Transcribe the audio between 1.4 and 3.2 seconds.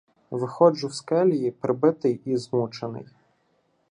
прибитий і змучений.